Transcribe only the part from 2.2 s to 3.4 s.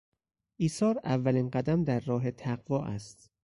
تقوا است.